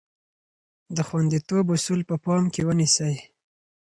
[0.95, 3.15] د خوندیتوب اصول په پام کې ونیسئ.